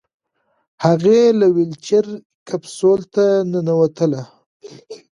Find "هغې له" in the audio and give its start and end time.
0.85-1.47